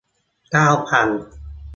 [0.51, 1.09] เก้าพัน